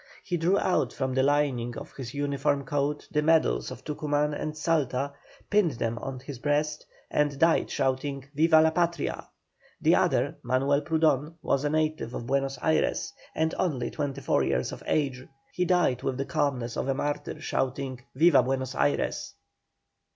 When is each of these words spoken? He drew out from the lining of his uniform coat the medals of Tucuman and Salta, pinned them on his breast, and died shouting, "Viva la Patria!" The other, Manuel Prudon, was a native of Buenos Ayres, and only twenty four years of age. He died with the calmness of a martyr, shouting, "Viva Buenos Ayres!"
He 0.23 0.35
drew 0.35 0.57
out 0.57 0.91
from 0.91 1.13
the 1.13 1.21
lining 1.21 1.77
of 1.77 1.93
his 1.95 2.11
uniform 2.15 2.63
coat 2.65 3.07
the 3.11 3.21
medals 3.21 3.69
of 3.69 3.83
Tucuman 3.83 4.33
and 4.33 4.57
Salta, 4.57 5.13
pinned 5.51 5.73
them 5.73 5.99
on 5.99 6.19
his 6.21 6.39
breast, 6.39 6.87
and 7.11 7.37
died 7.37 7.69
shouting, 7.69 8.25
"Viva 8.33 8.59
la 8.61 8.71
Patria!" 8.71 9.29
The 9.79 9.93
other, 9.93 10.37
Manuel 10.41 10.81
Prudon, 10.81 11.35
was 11.43 11.63
a 11.63 11.69
native 11.69 12.15
of 12.15 12.25
Buenos 12.25 12.57
Ayres, 12.63 13.13
and 13.35 13.53
only 13.59 13.91
twenty 13.91 14.21
four 14.21 14.43
years 14.43 14.71
of 14.71 14.81
age. 14.87 15.23
He 15.53 15.65
died 15.65 16.01
with 16.01 16.17
the 16.17 16.25
calmness 16.25 16.77
of 16.77 16.87
a 16.87 16.95
martyr, 16.95 17.39
shouting, 17.39 18.01
"Viva 18.15 18.41
Buenos 18.41 18.73
Ayres!" 18.73 19.35